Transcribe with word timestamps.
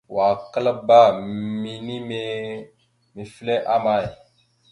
Wa 0.15 0.27
klaabba 0.51 0.99
minime 1.63 2.21
mefle 3.15 3.55
ama. 3.75 3.95